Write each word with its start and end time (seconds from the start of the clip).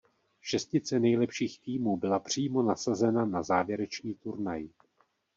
Šestice 0.41 0.99
nejlepších 0.99 1.59
týmů 1.59 1.97
byla 1.97 2.19
přímo 2.19 2.63
nasazena 2.63 3.25
na 3.25 3.43
závěrečný 3.43 4.13
turnaj. 4.15 4.69